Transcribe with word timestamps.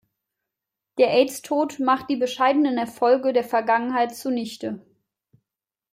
Der 0.97 1.11
Aidstod 1.11 1.79
macht 1.79 2.09
die 2.09 2.15
bescheidenen 2.15 2.79
Erfolge 2.79 3.33
der 3.33 3.43
Vergangenheit 3.43 4.15
zunichte. 4.15 4.83